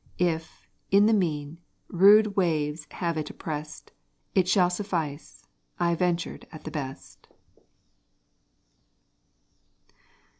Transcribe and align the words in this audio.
If, 0.17 0.67
in 0.89 1.05
the 1.05 1.13
mean, 1.13 1.59
rude 1.87 2.35
waves 2.35 2.87
have 2.89 3.17
it 3.19 3.29
opprest, 3.29 3.91
It 4.33 4.47
shall 4.47 4.71
suffice, 4.71 5.45
I 5.79 5.93
ventured 5.93 6.47
at 6.51 6.63
the 6.63 6.71
best. 6.71 7.27